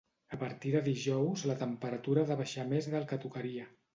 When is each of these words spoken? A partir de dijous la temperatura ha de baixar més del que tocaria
A 0.35 0.37
partir 0.43 0.71
de 0.75 0.79
dijous 0.87 1.43
la 1.51 1.57
temperatura 1.59 2.23
ha 2.25 2.29
de 2.31 2.37
baixar 2.41 2.67
més 2.73 2.91
del 2.95 3.09
que 3.13 3.23
tocaria 3.27 3.71